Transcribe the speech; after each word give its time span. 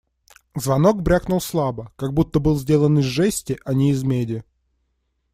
Звонок 0.55 1.03
брякнул 1.03 1.39
слабо, 1.39 1.93
как 1.95 2.11
будто 2.11 2.39
был 2.39 2.57
сделан 2.57 2.97
из 2.97 3.05
жести, 3.05 3.59
а 3.65 3.75
не 3.75 3.91
из 3.91 4.01
меди. 4.01 4.43